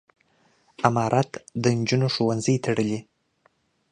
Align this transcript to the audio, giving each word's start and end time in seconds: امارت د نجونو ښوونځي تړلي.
امارت 0.87 1.31
د 1.61 1.63
نجونو 1.77 2.07
ښوونځي 2.13 2.55
تړلي. 2.65 2.99